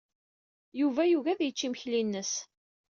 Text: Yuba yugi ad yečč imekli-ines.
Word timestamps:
Yuba 0.79 1.01
yugi 1.09 1.29
ad 1.33 1.39
yečč 1.43 1.59
imekli-ines. 1.65 2.33